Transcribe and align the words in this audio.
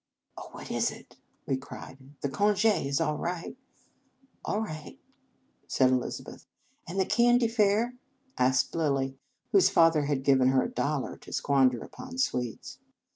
"Oh, 0.35 0.49
what 0.53 0.71
is 0.71 0.89
it?" 0.89 1.15
we 1.45 1.57
cried. 1.57 1.99
"The 2.21 2.29
conge 2.29 2.65
is 2.65 2.99
all 2.99 3.17
right?"" 3.19 3.55
All 4.43 4.59
right," 4.59 4.97
said 5.67 5.91
Elizabeth." 5.91 6.47
And 6.87 6.99
the 6.99 7.05
candy 7.05 7.47
fair?" 7.47 7.93
asked 8.39 8.73
Lilly, 8.73 9.19
whose 9.51 9.69
father 9.69 10.05
had 10.05 10.23
given 10.23 10.47
her 10.47 10.63
a 10.63 10.71
dollar 10.73 11.17
to 11.17 11.31
squander 11.31 11.83
upon 11.83 12.17
sweets. 12.17 12.79